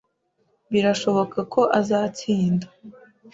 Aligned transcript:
Birashoboka 0.71 1.39
ko 1.53 1.61
azatsinda. 1.79 2.65